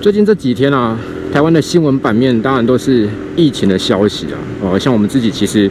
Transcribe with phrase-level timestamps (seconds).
[0.00, 0.96] 最近这几天啊，
[1.32, 4.38] 台湾的新闻版面当然都是疫情的消息啊。
[4.62, 5.68] 哦，像我们自己其实，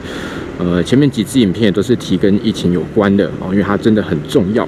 [0.59, 4.67] 呃，前面几支影片也都是提跟疫情有关的哦，因为它真的很重要。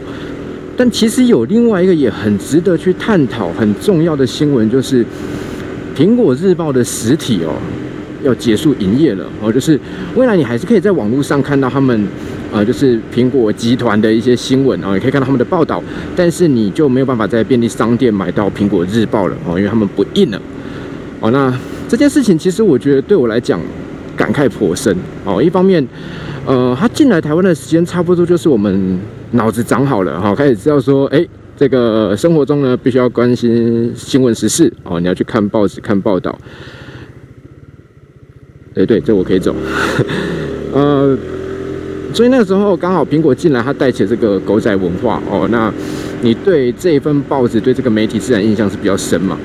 [0.77, 5.05] 但其实有另外一个也很值得去探讨、很重要的新闻，就是
[5.93, 7.51] 苹果日报的实体哦
[8.23, 9.77] 要结束营业了哦，就是
[10.15, 12.07] 未来你还是可以在网络上看到他们。
[12.51, 15.83] 呃，就是苹果集团的一些新闻啊，也可以看到他们的报道，
[16.15, 20.41] 但是你就没有办法在便利商店买到苹果日报了哦，因为他们不印了。
[21.19, 21.53] 哦，那
[21.87, 23.61] 这件事情其实我觉得对我来讲
[24.17, 25.41] 感慨颇深哦。
[25.43, 25.87] 一方面，
[26.45, 28.99] 呃，他进来台湾的时间差不多就是我们
[29.31, 31.23] 脑子长好了哈，开始知道说，哎，
[31.55, 36.35] 这个生活中呢必须要关心新闻时事哦，你要去看报纸看报道。
[38.75, 39.53] 哎，对，这我可以走，
[40.73, 41.15] 呃。
[42.13, 45.47] 所以那时候刚好苹果进来，它带起这个狗仔文化哦。
[45.51, 45.71] 那
[46.21, 49.37] 你对这份报纸、对这个媒体自然印象是比较深嘛？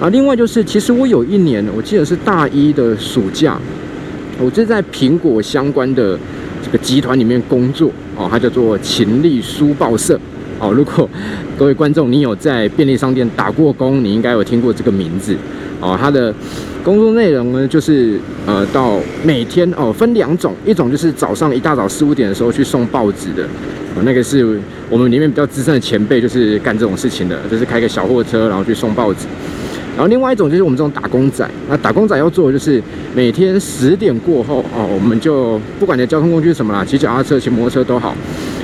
[0.00, 3.60] 啊，另外就是，其实我有一年，我记得是大一的暑假，
[4.40, 6.18] 我就在苹果相关的
[6.64, 10.18] 这个集团里面工作哦，它叫做勤力书报社
[10.60, 10.70] 哦。
[10.72, 11.08] 如果
[11.58, 15.34] 各位观众你有在便利商店打过工，你应该有听过这个名字
[15.80, 15.98] 哦。
[16.00, 16.32] 它的
[16.84, 23.44] 工作内容呢，就是呃，到每天哦，分两种，一种就是早上一大早四五点的时候去送报纸的，
[24.02, 24.58] 那个是
[24.88, 29.26] 我们里面比较资深的前辈，就是干这种事情的，就是开个小货车，然后去送报纸。
[29.96, 32.82] 然后另外一种就是我们这种打工仔，那打工仔要做的就是
[33.14, 38.14] 每天十点过后哦，我们就不管你的交通工具是什么啦，骑脚踏车、骑摩托车都好，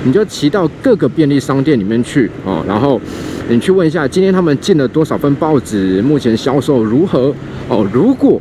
[0.07, 3.01] 你就骑到各个便利商店里面去哦，然后
[3.49, 7.35] 你去问一下今天他们进了多少份报纸，目前销售如何
[7.69, 7.85] 哦。
[7.93, 8.41] 如果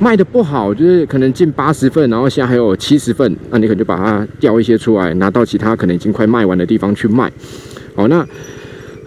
[0.00, 7.30] 卖的不好，就是可能进八十份，然后现在还有七十份，那你可能就把它调一些出来，拿到其他可能已经快卖完的地方去卖。
[7.94, 8.26] 哦，那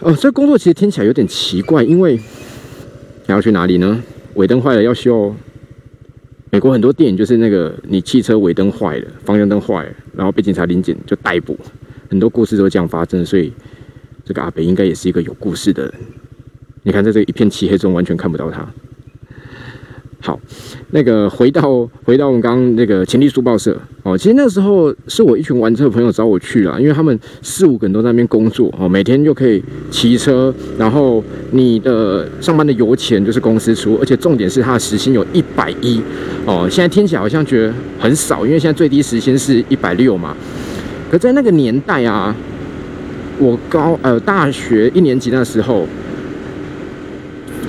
[0.02, 2.16] 呃，这工作其实听起来有点奇怪，因为
[3.28, 3.34] 你。
[3.34, 4.02] 要去哪里呢？
[4.36, 5.36] 尾灯坏了要修。
[6.50, 11.58] 美国很多电影就是那个，你汽车尾灯坏了，方向灯坏了，然后被警察临检就逮捕。
[12.12, 13.54] 很多故事都这样发生，所以
[14.26, 15.94] 这个阿北应该也是一个有故事的人。
[16.84, 18.68] 你看，在这一片漆黑中，完全看不到他。
[20.20, 20.38] 好，
[20.90, 36.02] 那个回到回到我们刚刚那个前力书报社哦，其实那时候是我一群玩车的朋友找我去了，因为他们四五个人都在那边工作哦，每天就可以骑车，然后你的上班的油钱就是公司出，而且重点是他的时薪有一百一
[36.46, 40.36] 哦，现在听起来好像觉得很少，因为现在最低时薪是一百六嘛，
[41.12, 42.34] 可在那个年代啊，
[43.38, 45.86] 我高呃大学一年级那时候。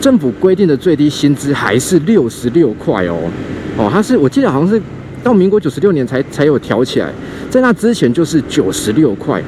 [0.01, 3.19] 政府规定的最低薪资还是六十六块哦，
[3.77, 4.81] 哦，它是我记得好像是
[5.23, 7.09] 到民国九十六年才才有调起来，
[7.49, 9.41] 在那之前就是九十六块。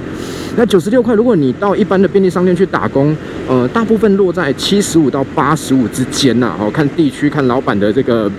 [0.57, 3.17] 那九十六块，如果你到一般的便利商店去打工，
[3.49, 6.55] 呃，大部分落在七十五到八十五之间呐。
[6.61, 8.31] 哦，看地区，看老板的这个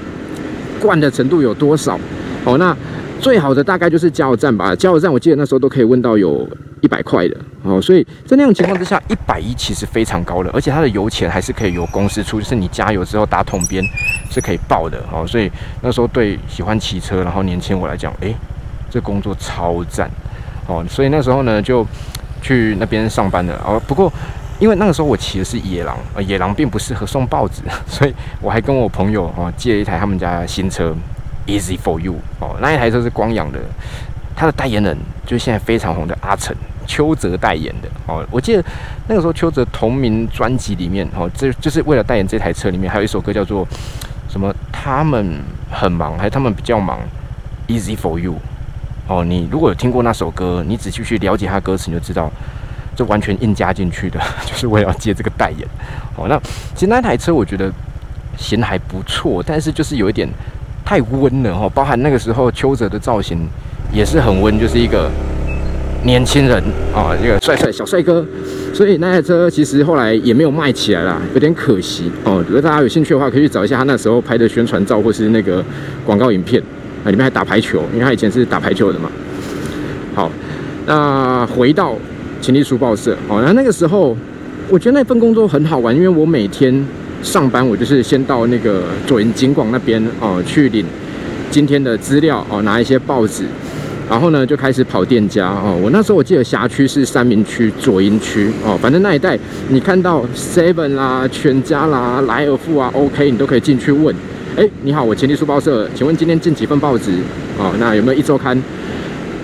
[0.80, 2.00] 惯的程度有多少。
[2.46, 2.76] 哦，那
[3.20, 6.48] 最好的大概就是加油站吧，加油站我记得那时候都可以问到有。
[6.82, 13.84] 一百块的哦，所以在那种情况之下，一百一其实非常高了，而且它的油钱还是可以由公司出，就是你加油之后打桶边
[14.30, 15.26] 是可以报的哦。
[15.26, 18.36] 所以那时候对喜欢骑车然后年轻我来讲，诶，
[18.88, 20.08] 这工作超赞
[20.68, 20.86] 哦。
[20.88, 21.84] 所以那时候呢就
[22.40, 23.82] 去那边上班了哦。
[23.88, 24.14] 不过
[24.60, 30.96] 因为那个时候我骑的是野狼，呃，野狼并不适合送报纸， 所以我还跟我朋友哦借了一台他们家新车
[31.48, 33.60] ，Easy for You 哦，那一台车是光阳的，
[34.36, 36.56] 他的代言人就是现在非常红的阿成。
[36.88, 38.64] 邱泽代言的哦，我记得
[39.08, 43.68] 那个时候邱泽同名专辑里面哦，这就是为了代言这台车里面还有一首歌叫做
[44.30, 44.54] 什么？
[44.72, 45.42] 他们
[45.72, 47.00] 很忙，还是他们比较忙
[47.68, 48.36] ？Easy for you
[49.08, 52.32] 哦，你如果有听过那首歌，你仔细去了解他歌词，你就知道
[52.96, 55.68] 这完全硬加进去的， 就是为了接这个代言
[56.16, 56.28] 哦。
[56.30, 56.40] 那
[56.76, 57.74] 其实那台车我觉得
[58.38, 60.30] 型还不错，但是就是有一点
[60.86, 63.40] 太温了哦，包含那个时候邱泽的造型
[63.92, 65.10] 也是很温，就是一个。
[66.04, 66.64] 年轻人
[66.94, 68.24] 啊，一个帅帅小帅哥，
[68.72, 72.46] 所以那台车其实后来也没有卖起来啦，有点可惜哦。
[72.48, 75.66] 如果大家有兴趣的话，可以去找一下他那时候拍的宣传照或是那个
[76.06, 76.62] 广告影片
[77.04, 79.10] 啊，里面还打排球，因为他以前是打排球的嘛。
[80.14, 80.32] 好，
[80.86, 81.96] 那回到
[82.40, 84.16] 勤力书报社哦，那那个时候
[84.70, 86.72] 我觉得那份工作很好玩，因为我每天
[87.26, 90.86] 上班，我就是先到那个左营景广那边哦去领
[91.50, 93.44] 今天的资料哦，拿一些报纸。
[94.08, 95.76] 然后呢，就开始跑店家哦。
[95.82, 99.38] 我那时候我记得辖区是三明区、左营区哦，反正那一带
[99.70, 104.16] 你看到 Seven 啦、全家啦、莱尔富啊，OK，你都可以进去问。
[104.56, 107.12] 哎，你好，我前力书报社，请问今天进几份报纸？
[107.58, 108.62] 哦，那有没有一周刊？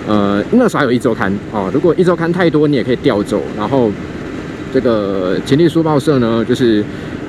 [0.06, 1.68] 呃，那时候还有一周刊哦。
[1.74, 3.42] 如果一周刊太多，你也可以调走。
[3.58, 3.90] 然后
[4.72, 6.84] 这个前力书报社呢，就是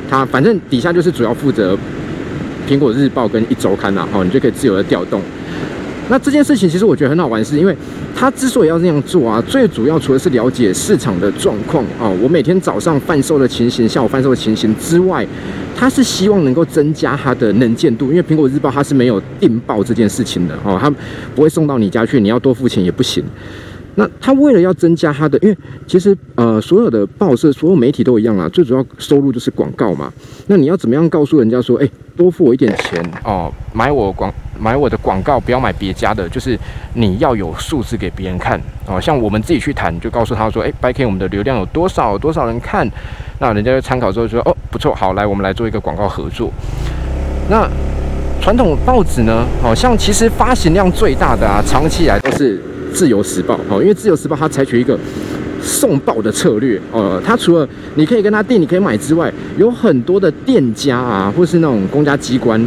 [0.09, 1.77] 它反正底下就是主要负责
[2.67, 5.21] 苹果日报跟一周刊呐，哦，你就可以自由的调动。
[6.09, 7.75] 那这件事情其实我觉得很好玩，是因为
[8.13, 15.25] 他之所以要那样做啊，最主要除了是了解市场的状况啊，我每天早上贩售的情形，下午贩售的情形之外，
[15.75, 20.89] 他是希望能够增加它的能见度，因为苹果日报它是没有订报这件事情的哦，它
[21.33, 23.23] 不会送到你家去，你要多付钱也不行。
[23.95, 30.11] 那他为了要增加他的，因为其实呃所有的报社、所有媒体都一样啊，最主要收入就是广告嘛。
[30.47, 31.87] 那你要怎么样告诉人家说，哎，
[32.17, 36.57] 多付我一点钱哦，买我广买我的广告，不要买别家的，就是
[36.95, 38.99] 你要有数字给别人看哦。
[38.99, 42.89] 像我们自己去谈，就告诉他说，哎，by K 我们的流量有多少，多少人看，
[43.39, 46.51] 那人家就参考之后说，哦，不错，好，来我们来做一个广告合作。
[47.47, 47.69] 那
[48.41, 52.59] 传统报纸呢，好像其实发行量最大的啊，长期以来都是。
[52.93, 54.97] 自由时报哦，因为自由时报它采取一个
[55.61, 62.59] 送报的策略哦，它除了你可以跟他订，你可以买之外，有很多的店家啊，或是那种公家机关，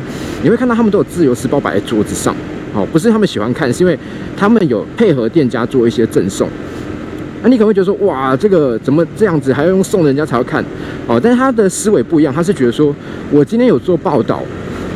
[0.42, 2.34] 你会看到他们都有自由时报摆在桌子上
[2.74, 3.98] 哦，不是他们喜欢看，是因为
[4.36, 6.48] 他们有配合店家做一些赠送。
[7.42, 10.64] 那你可能会觉得说，哇，这个怎么这样子，还要用送人家才要看
[11.06, 11.20] 哦？
[11.22, 12.94] 但是他的思维不一样，他是觉得说
[13.30, 14.42] 我今天有做报道，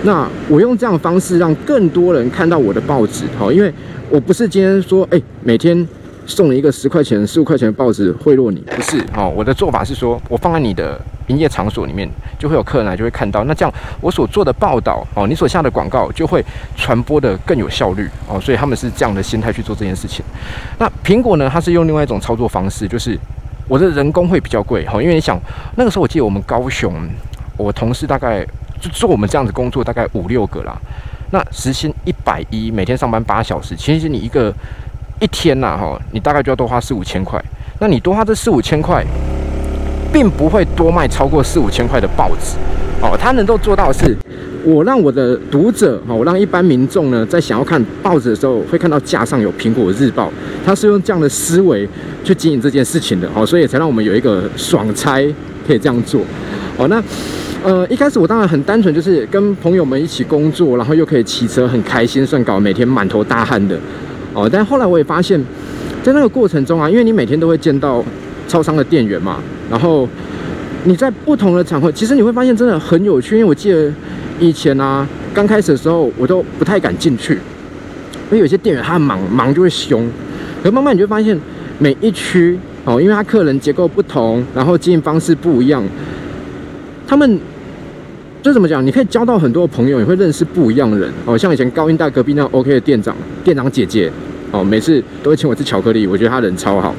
[0.02, 3.72] 那我用这样的方式让更多人看到我的报纸哦，因为。
[4.12, 5.86] 我不是今天说，哎，每天
[6.26, 9.32] 送你一个十块钱、十五块钱的报纸贿赂你，不是哦。
[9.36, 13.44] 我的做法是说，我放在你的营业场所里面，就会有客人来，就会看到。
[13.44, 16.44] 那这样我所做的报道哦，你所下的广告就会
[16.76, 18.40] 传播的更有效率哦。
[18.40, 20.24] 所以他们是这样的心态去做这件事情。
[20.76, 23.16] 那苹果呢，它是用另外一种操作方式，就是
[23.68, 25.38] 我的人工会比较贵哈，因为你想
[25.76, 26.92] 那个时候，我记得我们高雄，
[27.56, 28.44] 我同事大概
[28.80, 30.76] 就做我们这样子工作，大概五六个啦。
[31.32, 34.52] 那时薪一百一，每天上班八小时，其实你一个
[35.20, 37.40] 一天呐，哈，你大概就要多花四五千块。
[37.78, 39.04] 那你多花这四五千块，
[40.12, 42.56] 并不会多卖超过四五千块的报纸，
[43.00, 44.16] 哦，他能够做到的是，
[44.64, 50.32] 我让我的读者，哈，我让一般民众呢，在想要看报纸的时候，会看到架上有苹果日报，
[50.66, 51.88] 他是用这样的思维
[52.24, 55.22] 去经营这件事情的，哦，所以才让我们有一个爽差
[55.64, 56.22] 可以这样做，
[56.76, 57.00] 哦，那。
[57.62, 63.78] 呃，一开始我当然很单纯，就是跟朋友们一起工作，然后又可以骑车，很开心，算搞每天满头大汗的
[64.32, 64.48] 哦。
[64.50, 65.38] 但后来我也发现，
[66.02, 68.02] 在那个过程中啊，因为你每天都会见到
[68.48, 69.40] 超商的店员嘛，
[69.70, 70.08] 然后
[70.84, 73.36] 你在不同的场合，其实你会发现真的很有趣。
[73.36, 73.92] 因为我记得
[74.38, 80.08] 以前啊，刚开始的时候，我都不太敢进去，因为有些店员他忙忙就会凶。
[80.62, 81.38] 可慢慢你就发现，
[81.78, 85.84] 每一区哦，因为他客人结构不同，然后经营方式不一样，
[87.06, 87.38] 他们。
[88.42, 88.84] 就怎么讲？
[88.84, 91.36] 你可以交到很多朋友，你会认识不一样的人哦。
[91.36, 93.14] 像以前高音大隔壁那 OK 的店长，
[93.44, 94.10] 店长姐姐
[94.50, 96.94] 哦，每次都会请我吃巧克力，我觉得他人超好。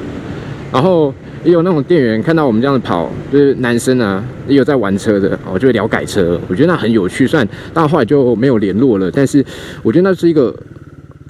[0.72, 1.12] 然后
[1.44, 7.26] 也有那种店员看到我们这样子跑，就是男生啊，也有在玩车的哦，就会聊改车，我觉得那很有趣。
[7.26, 9.44] 虽然到后来就没有联络了，但是
[9.82, 10.54] 我觉得那是一个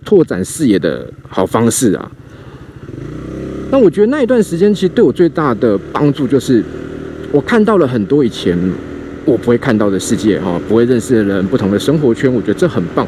[0.05, 2.13] 拓展视野的好方式啊。
[3.71, 6.63] 那我觉得那一段时间其实对我最大的帮助就是，
[7.33, 8.59] 我看到了很多以前。
[9.25, 13.07] 我不会看到的世界，哈，不会认识的人，不同的生活圈，我觉得这很棒。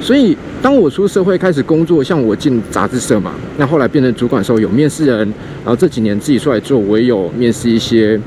[0.00, 5.18] 所以，当我出社会开始工作，像我进杂志社嘛，那后来变成主管的时候，有面试人，
[5.64, 8.20] 然后这几年自己出来做，我也有面试一些，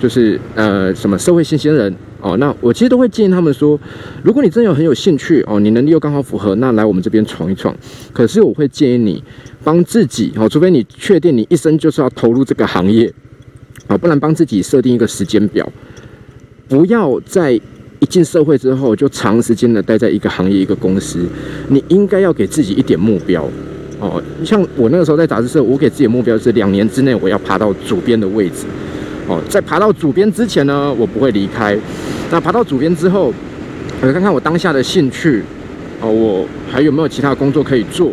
[0.00, 2.36] 就是呃什么社会新鲜人哦。
[2.36, 3.80] 那我其实都会建议他们说，
[4.22, 7.74] 如果你真有很有兴趣哦，你能力又刚好符合，那来我们这边闯一闯。
[8.12, 9.22] 可是我会建议你
[9.64, 13.10] 帮自己哦，除非你确定你一生就是要投入这个行业
[13.86, 15.66] 啊，不然帮自己设定一个时间表。
[16.68, 17.52] 不要在
[17.98, 21.24] 一进社会之后就长时间的待在一个行业一个公司，
[21.68, 23.48] 你应该要给自己一点目标
[24.00, 24.20] 哦。
[24.44, 28.64] 像我那个时候在杂志社，我给自己的目标是两年之内我要爬到主编的位置
[29.28, 29.40] 哦。
[29.48, 31.78] 在爬到主编之前呢，我不会离开。
[32.30, 33.32] 那爬到主编之后，
[34.00, 35.42] 我看看我当下的兴趣
[36.00, 38.10] 哦，我还有没有其他工作可以做，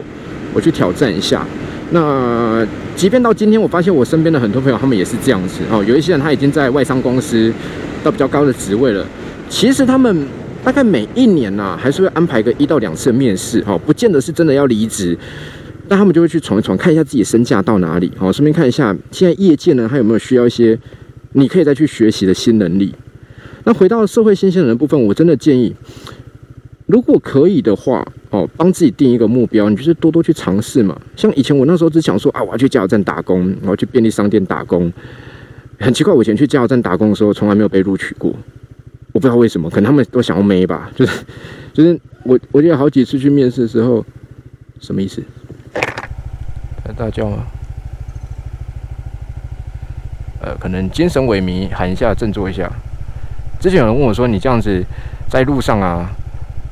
[0.54, 1.44] 我去挑战一下。
[1.92, 2.64] 那
[2.96, 5.84] 即便到今天，我发现我身边的很多朋友他们也是这样子哦。
[5.88, 7.52] 有一些人他已经在外商公司。
[8.04, 9.06] 到比较高的职位了，
[9.50, 10.26] 其实他们
[10.64, 15.18] 大概每一年呐，还是会安排个一到两次的面试，哈，不见得是真的要离职，
[15.88, 20.78] 但他们就会去闯一闯，看一下自己身价到哪里，好，顺便看一下现在业界呢，还有没有需要一些
[21.34, 22.94] 你可以再去学习的新能力。
[23.66, 25.76] 那回到社会新鲜人的部分，我真的建议，
[26.86, 31.00] 如果可以的话，哦，帮自己定一个目标，你就是多多去尝试嘛。
[31.16, 34.92] 像以前我那时候只想说啊，我要去加油站打工，我要去便利商店打工。
[35.80, 38.32] 很奇怪，我以前去加油站打工的时候，从来没有被录取过。
[39.12, 40.92] 我不知道为什么，可能他们都想要没吧。
[40.96, 41.26] 就是，
[41.74, 44.06] 就是我，我记得好几次去面试的时候，
[44.80, 45.24] 什么意思？
[46.86, 47.38] 在大叫吗？
[50.42, 52.72] 呃，可能精神萎靡，喊一下，振作一下。
[53.60, 54.84] 之前有人问我说，你这样子
[55.30, 56.10] 在路上啊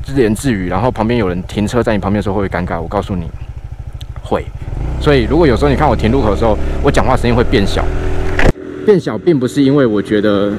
[0.04, 2.80] 自言自语，然后旁边有人停车在你旁边的时候会不会尴尬？
[2.80, 3.30] 我告诉你，
[4.22, 4.46] 会。
[5.02, 7.86] 所以如果有时候你看我停路口的时候，我讲话声音会变小，
[8.88, 10.50] 变小并不是因为我觉得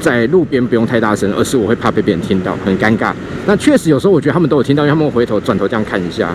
[0.00, 3.12] 在路边不用太大声，而是我会怕被别人听到，很尴尬。
[3.44, 6.34] 那确实有时候我觉得他们都有听到，因为他们回头转头这样看一下。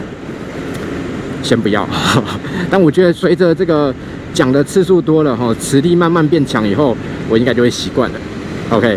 [1.42, 1.88] 先不要，
[2.70, 3.92] 但我觉得随着这个
[4.34, 6.96] 讲的次数多了哈，磁力慢慢变强以后，
[7.28, 8.20] 我应该就会习惯了。
[8.70, 8.96] OK，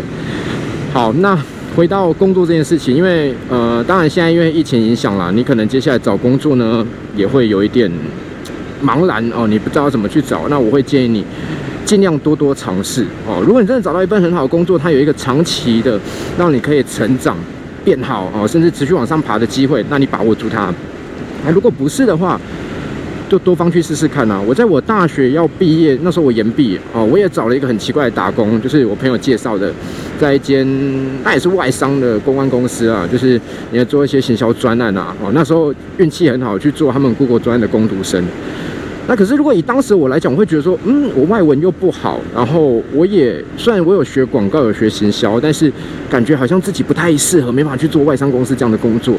[0.93, 1.35] 好，那
[1.75, 6.85] 回到工作这件事情，因为呃，当然现在因为疫情影响啦，你可能接下来找工作呢
[7.15, 7.89] 也会有一点
[8.83, 10.49] 茫然哦，你不知道怎么去找。
[10.49, 11.23] 那我会建议你
[11.85, 13.43] 尽量多多尝试哦。
[13.45, 15.99] 如果你真的找到一份很好的工作，它有一个长期的
[16.37, 17.37] 让你可以成长
[17.83, 20.73] 变好哦，甚至持续往上爬的机会，那你把握住它。
[21.45, 22.39] 哎，如果不是的话，
[23.29, 24.39] 就多方去试试看呐。
[24.45, 29.73] 我在我大学要毕业那时候，我延毕哦，我也找了一个很奇怪的打工，就是我朋友介绍的，
[30.19, 30.67] 在一间
[31.23, 33.39] 那也是外商的公关公司啊，就是
[33.71, 35.15] 你要做一些行销专案啊。
[35.23, 38.23] 哦，那时候运气很好，去做他们 Google 专案的攻读生。
[39.07, 45.71] 那可是如果以当时我来讲，我会觉得说，嗯，我外文又不好，然后我也虽然我有学广告，有学行销，但是
[46.09, 49.15] 感觉好像自己不太适合，没法去做外商公司这样的工作。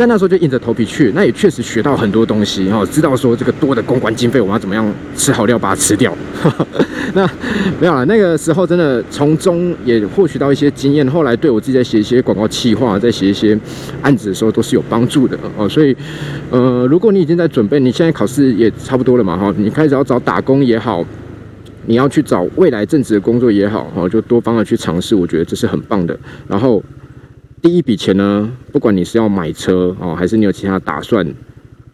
[0.00, 6.16] 但那时候就硬着头皮去，那也确实学到很多东西哈，知道说这个多的公关经费，我们要怎么样吃好料把它吃掉。
[7.12, 7.28] 那
[7.78, 13.58] 没有了，那个时候真的从中也获取到一些经验，后来对我自己在写一些广告企划，在写一些
[14.00, 15.68] 案子的时候都是有帮助的哦。
[15.68, 15.94] 所以，
[16.50, 21.04] 呃，如果你已经在准备，你现在考试也差不多了嘛哈，你开始要找打工也好，
[21.84, 26.18] 你要去找未来正职的工作也好，哈，就多方的去尝试，我觉得这是很棒的。
[26.48, 26.82] 然后。
[27.62, 31.26] 第一笔钱呢，不管你是要买车哦，还是你有其他打算，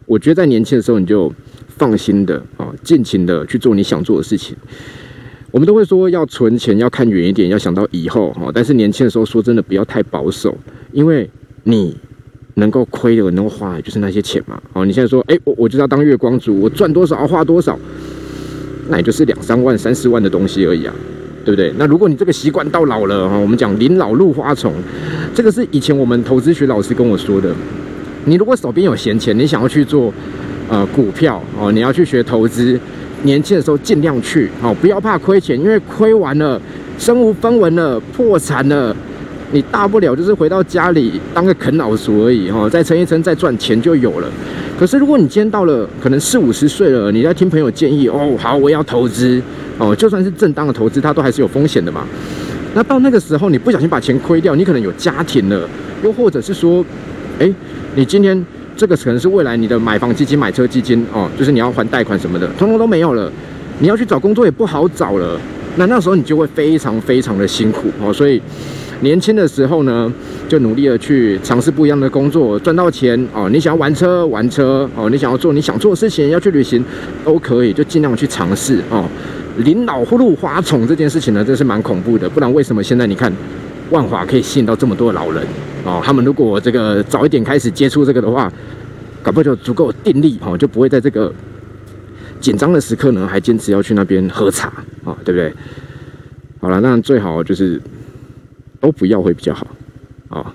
[0.05, 1.33] 我觉得在年轻的时候你就
[1.67, 4.55] 放心的啊，尽情的去做你想做的事情。
[5.51, 8.49] 我们都会说要存钱，要看远一点，要想到以后哈。
[8.53, 10.57] 但是年轻的时候说真的不要太保守，
[10.93, 11.29] 因为
[11.63, 11.97] 你
[12.53, 14.61] 能够亏的、能够花的就是那些钱嘛。
[14.71, 17.77] 哦，你现在说，哎，我我就要当月光族，我赚多少花多少，
[18.89, 20.95] 那也就是两三万、三四万的东西而已啊。
[21.47, 21.73] 对不对？
[21.77, 24.73] 那如果你这个习惯到老了哈，我们讲临老入花丛，
[25.33, 27.55] 这个是以前我们投资学老师跟我说的。
[28.25, 30.13] 你如果手边有闲钱，你想要去做
[30.67, 32.77] 呃股票哦，你要去学投资，
[33.23, 36.61] 年轻的时候尽量去哦，不要怕亏钱，因为亏完了
[36.99, 38.93] 身无分文了，破产了，
[39.53, 44.27] 你大不了就是回到家里当个啃老族而已哈，再撑一撑再赚钱就有了。
[44.77, 49.41] 可是如果你今天到了可能四五十岁了，你在听朋友建议哦，好，我要投资。
[49.77, 52.05] 哦，就算是正当的投资，它都还是有风险的嘛。
[52.73, 55.67] 那到那个时候，你不小心把钱亏掉，你可能有家庭了，
[56.03, 56.85] 又或者是说，
[57.39, 57.51] 哎，
[57.95, 63.31] 你今天这个可能是未来你的买房基金、买车基金哦，就是你要还贷款什么的，通通都没有了。
[63.79, 65.39] 你要去找工作也不好找了。
[65.75, 68.11] 那那时候你就会非常非常的辛苦哦。
[68.11, 68.41] 所以
[69.01, 70.11] 年轻的时候呢，
[70.47, 73.47] 就努力的去尝试不一样的工作，赚到钱哦。
[73.51, 76.83] 你想要玩车玩车哦，你想要做你想做的事情，要去旅行
[77.23, 79.05] 都可以，就尽量去尝试哦。
[79.59, 82.27] 临老入花丛这件事情呢，真是蛮恐怖的。
[82.29, 83.31] 不然为什么现在你看
[83.91, 85.43] 万华可以吸引到这么多老人
[85.83, 86.01] 哦？
[86.03, 88.51] 他们如果这个早一点开始接触这个的话，
[89.21, 91.31] 搞不好就足够定力哦，就不会在这个
[92.39, 94.67] 紧张的时刻呢，还坚持要去那边喝茶
[95.03, 95.53] 啊，对不对？
[96.59, 97.79] 好了，那最好就是
[98.79, 99.67] 都不要会比较好
[100.29, 100.53] 啊。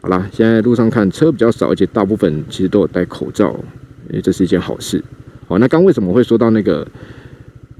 [0.00, 3.52] 好了，现在路上看车比较少，而且大部分其实都有戴口罩，
[4.08, 5.02] 因为这是一件好事。
[5.46, 6.86] 好，那刚为什么会说到那个？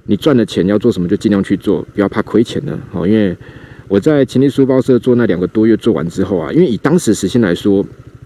[0.04, 2.76] 你赚的钱要做什么就尽量去做，不要怕亏钱呢。
[2.90, 3.36] 好，因为
[3.86, 7.78] 我在勤力书包社做那两个多月做完之后啊，因为以当时时薪来说，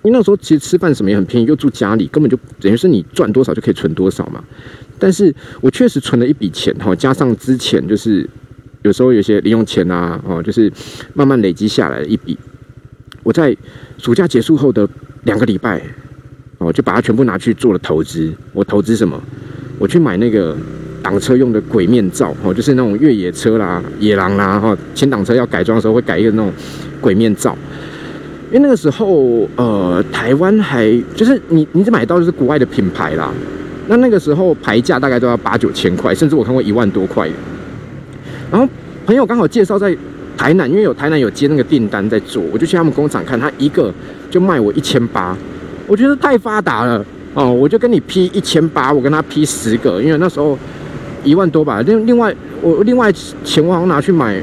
[0.03, 4.43] 因为那时候其实吃饭什么也很便宜，又住家里，根本就等于是你赚多少就可以存多少嘛。
[4.99, 8.27] 但是我确实存了一笔钱哈，加上之前就是
[8.87, 10.73] 有时候有些零用钱啊，哦，就是
[11.13, 12.39] 慢慢累积下来一笔。
[13.25, 13.55] 我在
[13.99, 14.89] 暑假结束后的
[15.25, 15.83] 两个礼拜，
[16.59, 18.33] 哦，就把它全部拿去做了投资。
[18.53, 19.21] 我投资什么？
[19.79, 20.57] 我去买那个。
[21.03, 26.53] 挡车用的鬼面罩哦，就是那种越野车啦、野狼啦哈，前挡车要改装的时候会改一个那种
[27.01, 27.57] 鬼面罩。
[28.51, 33.33] 因为那个时候呃，台湾还就是你你只买到就是国外的品牌啦，
[33.87, 37.31] 那那个时候牌价大概都要八九千块，甚至我看过一万多块。
[38.51, 38.69] 然后
[39.05, 39.97] 朋友刚好介绍在
[40.37, 43.93] 台南，因为有台南有接那个订单在做，我就去他们工厂看，他一个
[44.31, 45.37] 就卖我一千八，
[45.87, 50.59] 我觉得太发达了哦，我就跟你批一千八，我跟他批十个，因为那时候。
[51.25, 53.13] 一万多吧，另另外我另外
[53.43, 54.41] 钱我好像拿去买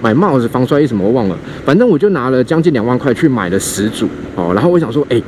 [0.00, 1.36] 买帽子、防摔衣什么，我忘了。
[1.64, 4.52] 反正我就拿了将近两万块去买了十组哦。
[4.54, 5.20] 然后我想说，哎，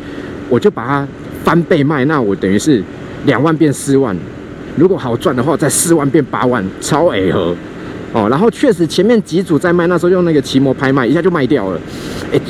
[0.48, 1.08] 我就把它
[1.42, 2.80] 翻倍卖，那我等于是
[3.26, 4.16] 两万变四万。
[4.76, 7.52] 如果好赚的话，再四万变八万，超 A 和。
[8.12, 11.80] 哦，然后确实前面几组在卖，那时候用那个奇摩拍卖，一下就卖掉了，
[12.32, 12.40] 哎，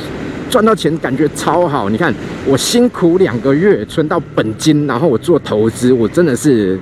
[0.49, 1.89] 赚到钱感觉超好。
[1.89, 2.13] 你看
[2.45, 6.77] 我辛苦两个月存到本金，然后我做投资，我真的是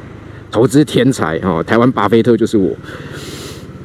[0.49, 2.75] 投资天才哦，台湾巴菲特就是我。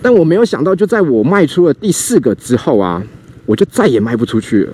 [0.00, 3.02] 但我没有想到，就在我卖出了第四个之后啊，
[3.44, 4.72] 我就再也卖不出去了。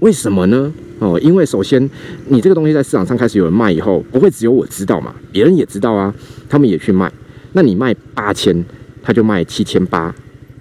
[0.00, 0.72] 为什么呢？
[0.98, 1.88] 哦，因为首先
[2.28, 6.12] 你这个东西在市场上开始有人卖以后，不会只有我知道嘛，别人也知道啊，
[6.48, 7.12] 他们也去卖。
[7.52, 8.64] 那你卖八千，
[9.06, 10.12] 他就卖七千八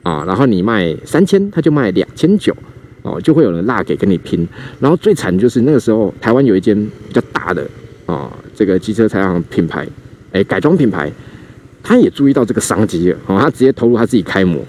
[0.03, 2.55] 啊，然后你卖三千，他就卖两千九
[3.01, 4.47] 哦，就会有人拉给跟你拼。
[4.79, 6.75] 然后最惨就是那个时候，台湾有一间
[7.07, 7.67] 比较大的
[8.05, 9.87] 啊，这个机车采行品牌，
[10.31, 11.11] 哎，改装品牌，
[11.81, 14.63] 他也注意到这个商机了哦，他直接投入他自己开模，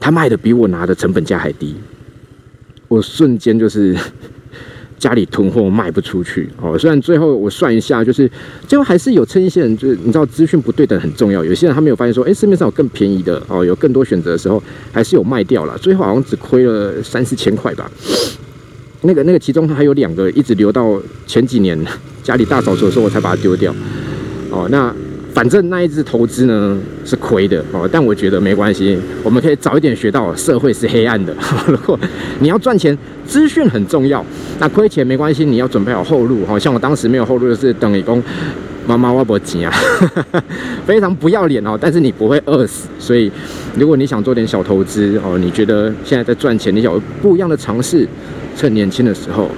[0.00, 1.76] 他卖的比我拿的成本价还低，
[2.88, 3.94] 我瞬间就是。
[5.04, 8.30] 家里囤货卖不出去哦，虽然最后我算一下，就是
[8.66, 17.90] 最后还是有撑一些人，就是你知道资讯不对等很重要，有些人他没有发现说，哎，市面上有更便宜的哦，有更多选择的时候，还是有卖掉了，最后好像只亏了三四千块吧。
[19.02, 21.78] 那个那个其中还有两个一直留到前几年
[22.22, 23.74] 家里大扫除的时候，我才把它丢掉。
[24.48, 24.90] 哦，那。
[25.34, 31.34] 反正那一只投资呢是亏的哦，但我觉得没关系，我们可以早一点学到社会是黑暗的。
[31.66, 31.98] 如果
[32.38, 34.24] 你要赚钱，资讯很重要，
[34.60, 36.46] 那亏钱没关系，你要准备好后路。
[36.46, 38.22] 好像我当时没有后路，就是等于讲
[38.86, 39.74] 妈妈我不急啊，
[40.86, 41.76] 非常不要脸哦。
[41.80, 43.28] 但是你不会饿死，所以
[43.76, 48.06] 如果你想做点小投资哦，你觉得现在在赚钱，你想不一样的尝试，
[48.56, 49.50] 趁年轻的时候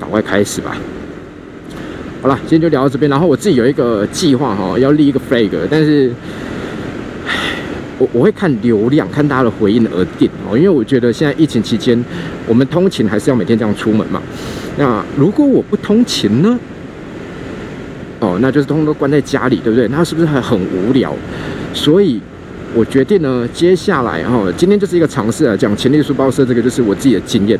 [0.00, 0.74] 赶快开始吧。
[2.22, 3.10] 好了，今天就聊到这边。
[3.10, 6.08] 然后我自己有一个计划哈，要立一个 flag，但是，
[7.98, 10.56] 我我会看流量，看大家的回应而定哦。
[10.56, 12.00] 因为我觉得现在疫情期间，
[12.46, 14.22] 我们通勤还是要每天这样出门嘛。
[14.78, 16.56] 那如果我不通勤呢？
[18.20, 19.88] 哦，那就是通通都关在家里，对不对？
[19.88, 21.12] 那是不是还很无聊？
[21.74, 22.20] 所以
[22.72, 27.58] 我决定呢，接下来哈，今天就是一个尝试啊，讲潜力书包社这个，就是我自己的经验。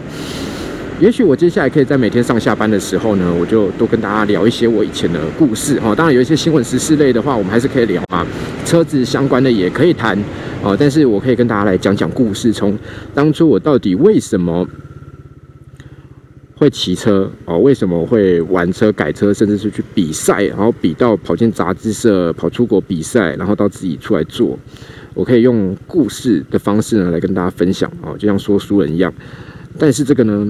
[1.03, 5.93] 也许我接下来可以在每天上下班的时候呢，我就多跟大家聊一些我以前的故事哈。
[5.93, 8.25] 当然有一些新闻时事类的话，我们还是可以聊啊。
[8.65, 10.17] 车子相关的也可以谈
[10.63, 10.77] 哦。
[10.79, 12.79] 但是我可以跟大家来讲讲故事，从
[13.13, 14.65] 当初我到底为什么
[16.55, 24.57] 会骑车哦，为什么会玩车、改车，甚至是去比赛，然后比到跑进杂志社、跑出国比赛，然后到自己出来做，
[25.15, 29.13] 我可以用故事的方式呢来跟大家分享哦，就像说书人一样。
[29.77, 30.47] 但是这个呢？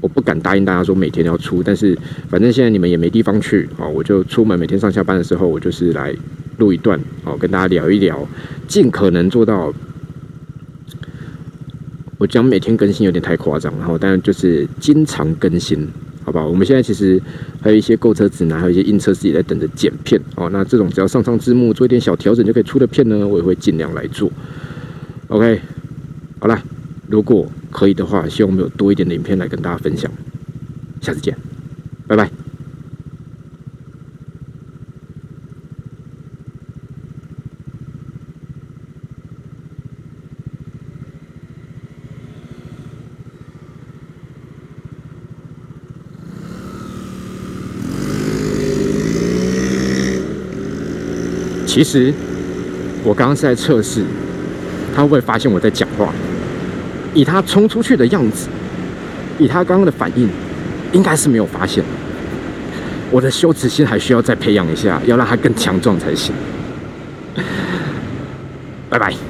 [0.00, 1.96] 我不敢答应大家说每天要出，但是
[2.28, 6.14] 反正现在你们也没地方去哦，我就出门每天上下班的时候，我就是来
[6.56, 8.26] 录一段哦，跟大家聊一聊，
[8.66, 9.72] 尽可能做到。
[12.16, 15.88] 我讲每天更新有点太夸张，然后但就是经常更新，
[16.24, 16.46] 好不好？
[16.46, 17.20] 我们现在其实
[17.62, 20.48] 还有一些购车指南，还有一些印车自己在等着剪片哦。
[20.50, 24.30] 那这种只要上上字幕，做一点小调整就可以出的片呢，我也会尽量来做。
[25.28, 25.60] OK，
[26.38, 26.62] 好了，
[27.06, 27.46] 如果。
[27.70, 30.10] 可以的话，希望我们有多一点的影片来跟大家分享。
[31.00, 31.36] 下次见，
[32.06, 32.30] 拜拜。
[51.66, 52.12] 其实
[53.04, 54.04] 我刚刚是在测试，
[54.94, 55.88] 他会不会发现我在讲？
[57.14, 58.48] 以他冲出去的样子，
[59.38, 60.28] 以他刚刚的反应，
[60.92, 61.82] 应该是没有发现。
[63.10, 66.32] 我的羞耻心还需要再培养一下，要让他更强壮才行。
[68.88, 69.29] 拜拜。